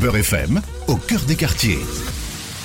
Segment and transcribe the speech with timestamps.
[0.00, 1.78] Beurre FM, au cœur des quartiers.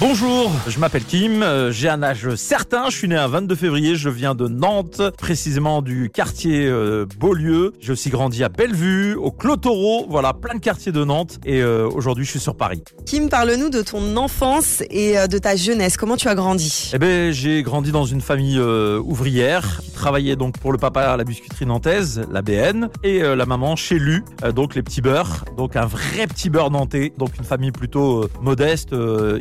[0.01, 3.95] Bonjour, je m'appelle Kim, euh, j'ai un âge certain, je suis né un 22 février,
[3.95, 7.71] je viens de Nantes, précisément du quartier euh, Beaulieu.
[7.79, 11.87] J'ai aussi grandi à Bellevue, au Clotoro, voilà, plein de quartiers de Nantes et euh,
[11.87, 12.83] aujourd'hui je suis sur Paris.
[13.05, 15.95] Kim, parle-nous de ton enfance et euh, de ta jeunesse.
[15.95, 16.91] Comment tu as grandi?
[16.93, 21.15] Eh ben, j'ai grandi dans une famille ouvrière qui travaillait donc pour le papa à
[21.15, 25.77] la biscuiterie nantaise, la BN, et la maman chez Lu, donc les petits beurres, donc
[25.77, 28.93] un vrai petit beurre nantais, donc une famille plutôt modeste,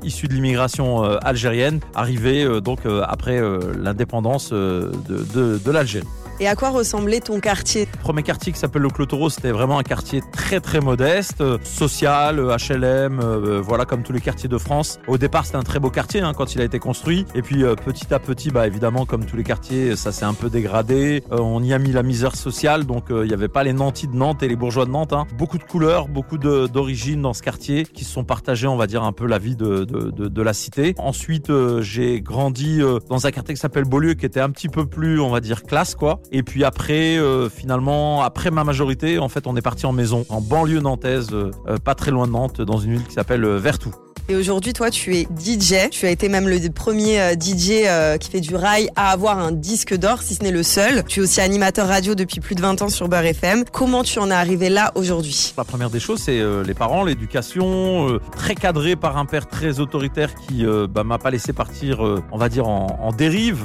[0.05, 3.41] issue de l'immigration euh, algérienne, arrivée euh, donc euh, après
[3.77, 6.07] l'indépendance de l'Algérie.
[6.41, 7.87] Et à quoi ressemblait ton quartier?
[7.93, 11.59] Le premier quartier qui s'appelle le Clotoro, c'était vraiment un quartier très très modeste, euh,
[11.62, 14.98] social, euh, HLM, euh, voilà comme tous les quartiers de France.
[15.07, 17.62] Au départ, c'était un très beau quartier hein, quand il a été construit, et puis
[17.62, 21.23] euh, petit à petit, bah évidemment, comme tous les quartiers, ça s'est un peu dégradé.
[21.30, 23.73] Euh, on y a mis la misère sociale, donc euh, il n'y avait pas les
[23.73, 25.12] nantis de Nantes et les bourgeois de Nantes.
[25.12, 25.27] hein.
[25.38, 29.05] Beaucoup de couleurs, beaucoup d'origines dans ce quartier qui se sont partagés, on va dire
[29.05, 30.95] un peu la vie de, de, de, la cité.
[30.99, 34.68] Ensuite, euh, j'ai grandi euh, dans un quartier qui s'appelle Beaulieu, qui était un petit
[34.68, 36.18] peu plus, on va dire, classe quoi.
[36.33, 40.25] Et puis après, euh, finalement, après ma majorité, en fait, on est parti en maison,
[40.29, 43.45] en banlieue nantaise, euh, euh, pas très loin de Nantes, dans une ville qui s'appelle
[43.47, 43.95] Vertou.
[44.27, 45.91] Et aujourd'hui, toi, tu es DJ.
[45.91, 49.39] Tu as été même le premier euh, DJ euh, qui fait du rail à avoir
[49.39, 51.05] un disque d'or, si ce n'est le seul.
[51.05, 53.65] Tu es aussi animateur radio depuis plus de 20 ans sur Beurre FM.
[53.71, 55.52] Comment tu en es arrivé là aujourd'hui?
[55.59, 59.79] La première des choses, c'est euh, les parents, l'éducation, très cadré par un père très
[59.79, 62.01] autoritaire qui bah, m'a pas laissé partir,
[62.33, 63.65] on va dire, en, dérive.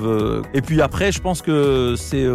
[0.54, 2.26] et puis après, je pense que c'est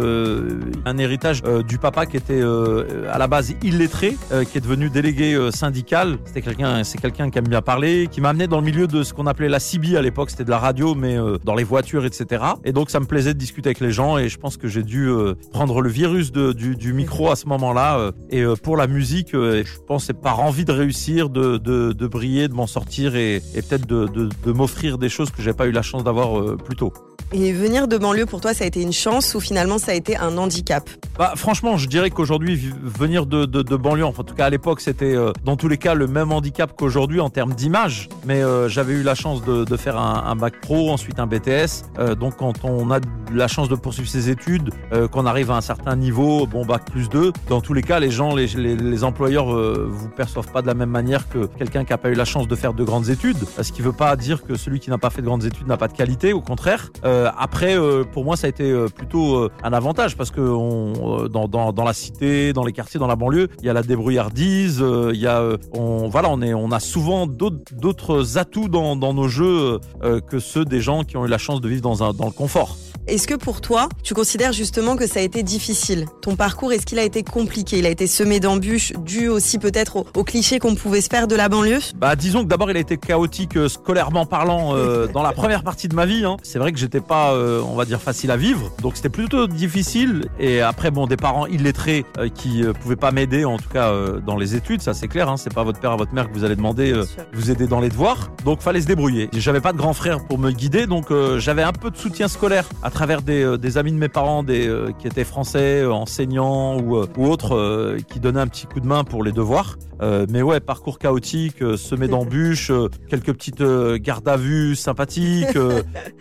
[0.85, 4.17] un héritage du papa qui était à la base illettré,
[4.51, 6.17] qui est devenu délégué syndical.
[6.25, 9.03] C'était quelqu'un, c'est quelqu'un qui aime bien parler, qui m'a amené dans le milieu de
[9.03, 11.65] ce qu'on appelait la CB à l'époque, c'était de la radio, mais euh, dans les
[11.65, 12.45] voitures, etc.
[12.63, 14.83] Et donc ça me plaisait de discuter avec les gens, et je pense que j'ai
[14.83, 17.97] dû euh, prendre le virus du, micro à ce moment-là.
[17.99, 22.53] euh, et pour la musique, je pense c'est par envie de réussir, de, briller, de
[22.53, 26.05] m'en sortir, et, peut-être de, de, m'offrir des choses que j'ai pas eu la chance
[26.05, 26.93] d'avoir plus tôt.
[27.37, 29.93] Et venir de banlieue, pour toi, ça a été une chance ou finalement ça a
[29.93, 30.89] été un handicap?
[31.19, 34.79] Bah, franchement, je dirais qu'aujourd'hui, venir de, de, de banlieue, en tout cas à l'époque,
[34.79, 38.07] c'était euh, dans tous les cas le même handicap qu'aujourd'hui en termes d'image.
[38.25, 41.83] Mais euh, j'avais eu la chance de, faire un, bac pro, ensuite un BTS.
[41.99, 42.99] Euh, donc quand on a
[43.33, 44.69] la chance de poursuivre ses études,
[45.11, 48.11] qu'on arrive à un certain niveau, bon bac plus 2, dans tous les cas, les
[48.11, 51.91] gens, les, les, les employeurs vous perçoivent pas de la même manière que quelqu'un qui
[51.91, 53.43] a pas eu la chance de faire de grandes études.
[53.61, 55.77] Ce qui veut pas dire que celui qui n'a pas fait de grandes études n'a
[55.77, 56.91] pas de qualité, au contraire.
[57.37, 61.23] Après, euh, pour moi, ça a été euh, plutôt euh, un avantage parce que on,
[61.23, 63.73] euh, dans, dans, dans la cité, dans les quartiers, dans la banlieue, il y a
[63.73, 68.37] la débrouillardise, euh, il y a, euh, on, voilà, on est, on a souvent d'autres
[68.37, 71.61] atouts dans, dans nos jeux euh, que ceux des gens qui ont eu la chance
[71.61, 72.77] de vivre dans un dans le confort.
[73.07, 76.07] Est-ce que pour toi, tu considères justement que ça a été difficile?
[76.23, 77.77] Ton parcours, est-ce qu'il a été compliqué?
[77.77, 81.27] Il a été semé d'embûches, dû aussi peut-être aux, aux clichés qu'on pouvait se faire
[81.27, 81.77] de la banlieue?
[81.97, 85.63] Bah, disons que d'abord, il a été chaotique euh, scolairement parlant euh, dans la première
[85.63, 86.25] partie de ma vie.
[86.25, 86.37] Hein.
[86.41, 89.47] C'est vrai que j'étais pas, euh, on va dire, facile à vivre, donc c'était plutôt
[89.47, 90.27] difficile.
[90.39, 93.93] Et après, bon, des parents illettrés euh, qui euh, pouvaient pas m'aider, en tout cas
[94.25, 95.29] dans les études, ça c'est clair.
[95.29, 95.37] Hein.
[95.37, 96.93] C'est pas votre père à votre mère que vous allez demander
[97.33, 98.31] vous aider dans les devoirs.
[98.43, 99.29] Donc fallait se débrouiller.
[99.33, 102.65] J'avais pas de grand frère pour me guider, donc j'avais un peu de soutien scolaire
[102.83, 107.27] à travers des, des amis de mes parents, des qui étaient français, enseignants ou, ou
[107.27, 109.77] autres, qui donnaient un petit coup de main pour les devoirs.
[110.01, 112.71] Mais ouais, parcours chaotique, semé d'embûches,
[113.09, 113.63] quelques petites
[114.01, 115.57] gardes à vue sympathiques.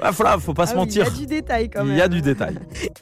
[0.01, 1.07] Ah, voilà, faut pas se Ah mentir.
[1.07, 1.95] Il y a du détail quand même.
[1.95, 2.59] Il y a du détail.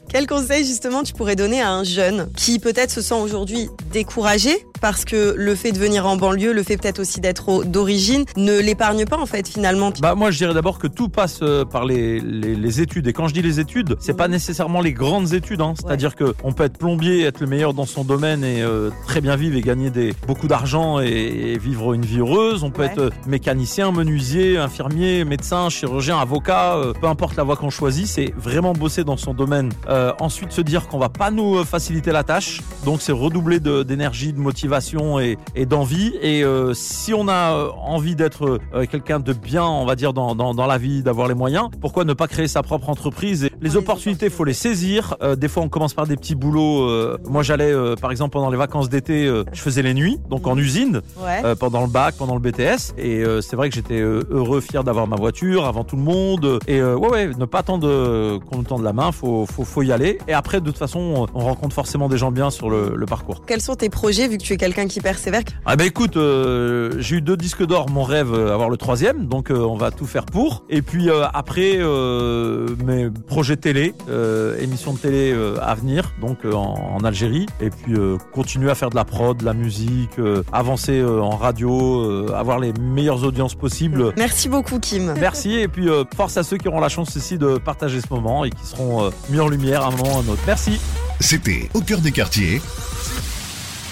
[0.09, 4.65] Quel conseil justement tu pourrais donner à un jeune qui peut-être se sent aujourd'hui découragé
[4.83, 8.59] parce que le fait de venir en banlieue, le fait peut-être aussi d'être d'origine, ne
[8.59, 9.93] l'épargne pas en fait finalement.
[10.01, 13.13] Bah moi je dirais d'abord que tout passe euh, par les, les, les études et
[13.13, 15.73] quand je dis les études c'est pas nécessairement les grandes études hein.
[15.79, 19.21] c'est-à-dire que on peut être plombier être le meilleur dans son domaine et euh, très
[19.21, 22.81] bien vivre et gagner des beaucoup d'argent et, et vivre une vie heureuse on peut
[22.83, 22.87] Ouais.
[22.89, 28.05] être euh, mécanicien menuisier infirmier médecin chirurgien avocat euh, peu importe la voie qu'on choisit
[28.07, 32.11] c'est vraiment bosser dans son domaine Euh, ensuite se dire qu'on va pas nous faciliter
[32.11, 34.72] la tâche donc c'est redoubler de- d'énergie de, motivation
[35.19, 39.63] et, et d'envie et euh, si on a euh, envie d'être euh, quelqu'un de bien
[39.65, 42.47] on va dire dans, dans, dans la vie d'avoir les moyens pourquoi ne pas créer
[42.47, 45.93] sa propre entreprise et les les opportunités faut les saisir Euh, des fois on commence
[45.93, 46.87] par des petits boulots
[47.27, 51.01] moi j'allais par exemple pendant les vacances d'été je faisais les nuits donc en usine
[51.23, 51.41] Ouais.
[51.45, 52.93] euh, pendant le bac, pendant le BTS.
[52.97, 56.59] Et c'est vrai que j'étais heureux, fier d'avoir ma voiture avant tout le monde.
[56.67, 59.91] Et ouais, ouais, ne pas attendre qu'on nous tende la main, faut, faut, faut y
[59.91, 60.17] aller.
[60.27, 63.43] Et après, de toute façon, on rencontre forcément des gens bien sur le, le parcours.
[63.45, 65.41] Quels sont tes projets vu que tu es quelqu'un qui persévère.
[65.65, 69.25] Ah bah écoute, euh, j'ai eu deux disques d'or, mon rêve, euh, avoir le troisième,
[69.25, 70.63] donc euh, on va tout faire pour.
[70.69, 76.13] Et puis euh, après, euh, mes projets télé, euh, émissions de télé euh, à venir,
[76.21, 77.45] donc euh, en, en Algérie.
[77.59, 81.19] Et puis euh, continuer à faire de la prod, de la musique, euh, avancer euh,
[81.19, 84.13] en radio, euh, avoir les meilleures audiences possibles.
[84.15, 85.13] Merci beaucoup, Kim.
[85.19, 88.07] Merci et puis euh, force à ceux qui auront la chance ici de partager ce
[88.13, 90.43] moment et qui seront euh, mis en lumière à un moment ou à un autre.
[90.47, 90.79] Merci.
[91.19, 92.61] C'était Au cœur des quartiers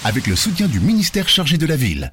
[0.04, 2.10] avec le soutien du ministère chargé de la ville.